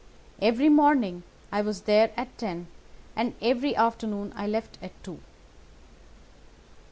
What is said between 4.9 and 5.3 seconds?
two.